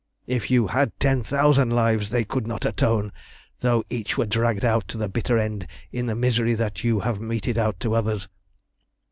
If 0.25 0.49
you 0.49 0.65
had 0.65 0.99
ten 0.99 1.21
thousand 1.21 1.69
lives 1.69 2.09
they 2.09 2.25
could 2.25 2.47
not 2.47 2.65
atone, 2.65 3.11
though 3.59 3.83
each 3.87 4.17
were 4.17 4.25
dragged 4.25 4.65
out 4.65 4.87
to 4.87 4.97
the 4.97 5.07
bitter 5.07 5.37
end 5.37 5.67
in 5.91 6.07
the 6.07 6.15
misery 6.15 6.55
that 6.55 6.83
you 6.83 7.01
have 7.01 7.21
meted 7.21 7.59
out 7.59 7.79
to 7.81 7.93
others. 7.93 8.27